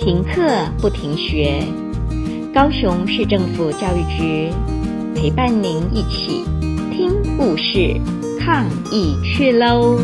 [0.00, 0.40] 停课
[0.80, 1.62] 不停学，
[2.54, 4.50] 高雄市政府教育局
[5.14, 6.42] 陪伴您一起
[6.90, 8.00] 听故事、
[8.40, 9.98] 抗疫去喽！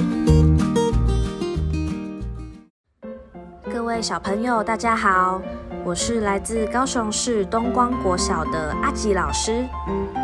[3.73, 5.41] 各位小朋友，大家好，
[5.83, 9.65] 我是来自高雄市东光国小的阿吉老师，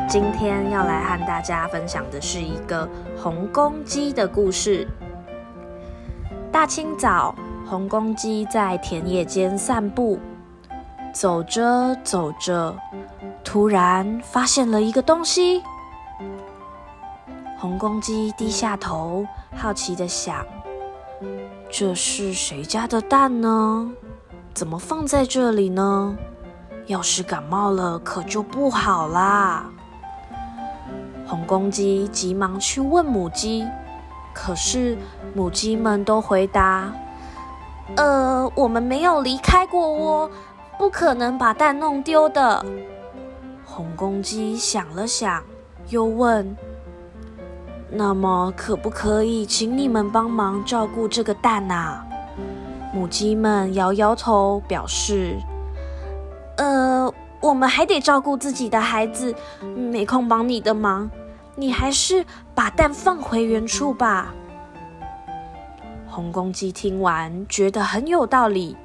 [0.07, 2.87] 今天要来和大家分享的是一个
[3.17, 4.87] 红公鸡的故事。
[6.53, 7.35] 大清早。
[7.67, 10.19] 红公鸡在田野间散步，
[11.13, 12.77] 走着走着，
[13.43, 15.63] 突然发现了一个东西。
[17.59, 19.25] 红公鸡低下头，
[19.57, 20.45] 好奇地想
[21.71, 23.91] ：“这是谁家的蛋呢？
[24.53, 26.17] 怎么放在这里呢？
[26.87, 29.71] 要是感冒了，可就不好啦。”
[31.27, 33.67] 红公鸡急忙去问母鸡，
[34.35, 34.99] 可是
[35.35, 36.93] 母鸡们都回答。
[37.97, 40.31] 呃，我们没有离开过窝，
[40.79, 42.65] 不可能把蛋弄丢的。
[43.65, 45.43] 红公鸡想了想，
[45.89, 46.57] 又问
[47.91, 52.05] ：“那么，可不可以请你们帮忙照顾这个蛋啊？”
[52.95, 55.37] 母鸡们摇摇头，表示
[56.57, 61.11] ：“呃，我们还得照顾自己的孩子，没空帮你的忙。
[61.55, 64.35] 你还是把蛋放回原处吧。”
[66.13, 68.77] 红公鸡听完，觉得很有道理，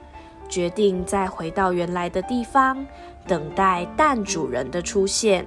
[0.48, 2.88] 决定再回到原来的地方，
[3.28, 5.46] 等待蛋主人的出现。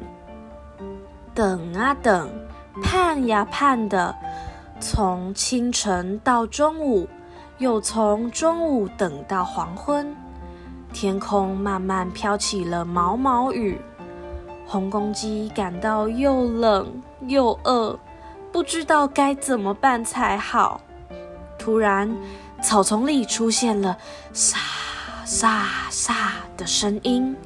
[1.34, 2.28] 等啊等，
[2.82, 4.14] 盼呀盼的，
[4.78, 7.08] 从清晨到中午，
[7.56, 10.14] 又从中午等到黄昏，
[10.92, 13.80] 天空慢慢飘起了毛毛雨。
[14.66, 17.98] 红公鸡感到又冷又饿，
[18.52, 20.78] 不知道该怎么办才好。
[21.60, 22.10] 突然，
[22.62, 23.98] 草丛里出现了
[24.32, 24.58] 沙
[25.26, 27.36] 沙沙的声音。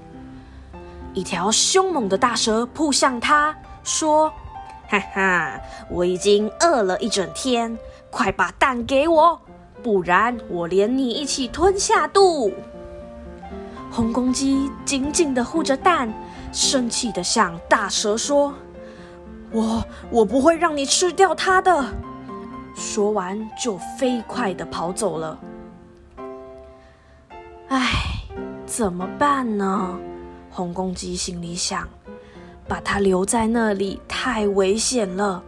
[1.15, 4.33] 一条凶猛的大蛇扑向他，说
[4.87, 5.61] ：“哈哈，
[5.91, 7.77] 我已经饿了一整天，
[8.09, 9.41] 快把蛋给我，
[9.83, 12.53] 不然我连你一起吞下肚。”
[13.91, 16.13] 红公鸡紧紧地护着蛋，
[16.53, 18.55] 生气地向大蛇说
[19.51, 21.85] ：“我我不会让你吃掉它的。”
[22.75, 25.39] 说完，就飞快地跑走了。
[27.69, 27.91] 唉，
[28.67, 29.99] 怎么办呢？
[30.51, 31.89] 红公鸡心里想，
[32.69, 35.43] 把它留在那里太危险了。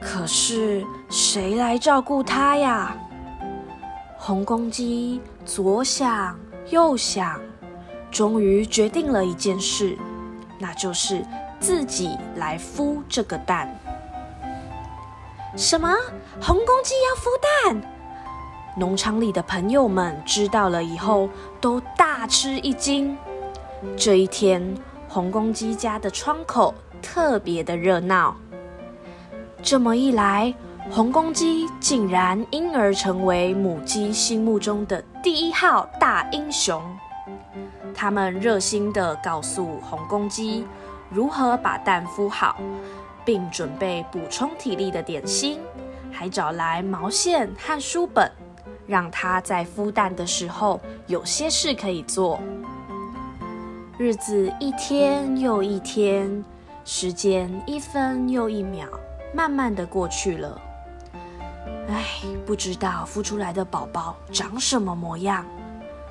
[0.00, 2.96] 可是谁来照顾它呀？
[4.16, 6.38] 红公鸡左想
[6.70, 7.40] 右想，
[8.10, 9.96] 终于决定了一件事，
[10.58, 11.24] 那就是
[11.58, 13.68] 自己来孵这个蛋。
[15.56, 15.88] 什么？
[16.40, 17.82] 红公鸡要孵蛋？
[18.76, 21.28] 农场里的朋友们知道了以后，
[21.60, 23.16] 都大吃一惊。
[23.96, 24.76] 这一天，
[25.08, 26.72] 红公鸡家的窗口
[27.02, 28.36] 特别的热闹。
[29.60, 30.54] 这么一来，
[30.88, 36.80] 红公鸡竟然因而成为母鸡心目中的第一号大英雄。
[37.92, 40.64] 他们热心地告诉红公鸡
[41.10, 42.56] 如何把蛋孵好。
[43.30, 45.60] 并准备补充体力的点心，
[46.10, 48.28] 还找来毛线和书本，
[48.88, 52.40] 让它在孵蛋的时候有些事可以做。
[53.96, 56.44] 日子一天又一天，
[56.84, 58.88] 时间一分又一秒，
[59.32, 60.60] 慢慢的过去了。
[61.88, 62.04] 唉，
[62.44, 65.46] 不知道孵出来的宝宝长什么模样，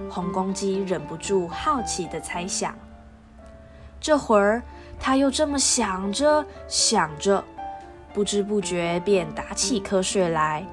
[0.09, 2.73] 红公鸡忍不住好奇的猜想。
[3.99, 4.61] 这会儿。
[5.01, 7.41] 他又这么想着想着，
[8.13, 10.65] 不知不觉便打起瞌睡来。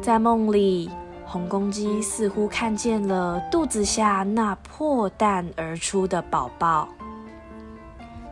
[0.00, 0.90] 在梦里，
[1.26, 6.88] 红公鸡似乎看见了肚子下那破蛋而出的宝宝，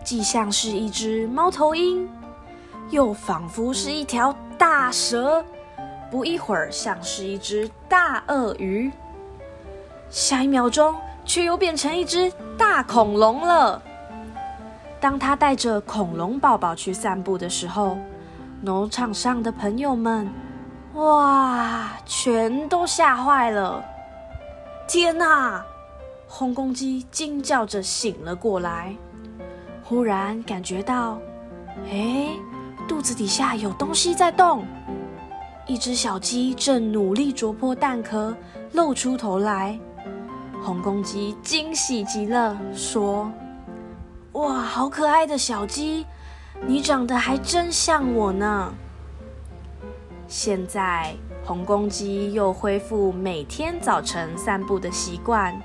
[0.03, 2.09] 既像是一只猫头鹰，
[2.89, 5.45] 又仿佛是一条大蛇，
[6.11, 8.91] 不一会儿像是一只大鳄鱼，
[10.09, 10.97] 下一秒钟
[11.27, 13.83] 却又变成一只大恐龙了。
[14.99, 17.99] 当他带着恐龙宝宝去散步的时候，
[18.63, 20.27] 农场上的朋友们，
[20.95, 23.85] 哇，全都吓坏了！
[24.89, 25.63] 天哪！
[26.29, 28.97] 红公鸡惊叫着醒了过来，
[29.85, 31.19] 忽然感觉到，
[31.91, 32.29] 哎，
[32.89, 34.65] 肚子底下有东西在动。
[35.67, 38.35] 一只小鸡正努力啄破蛋壳，
[38.73, 39.79] 露出头来。
[40.63, 43.31] 红公鸡惊喜极了，说。
[44.33, 46.05] 哇，好可爱的小鸡，
[46.67, 48.75] 你长得还真像我呢。
[50.29, 51.15] 现在，
[51.45, 55.57] 红公鸡又恢复每天早晨散步的习惯。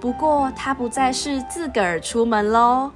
[0.00, 2.90] 不过，它不再是自个儿出门喽。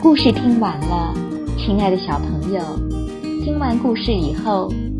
[0.00, 1.14] 故事听完了，
[1.58, 2.62] 亲爱的小朋友，
[3.44, 4.72] 听完故事以后，